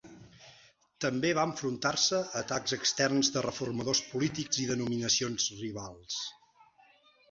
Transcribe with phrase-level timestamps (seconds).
[1.05, 6.23] També va enfrontar-se a atacs externs de reformadors polítics i denominacions rivals.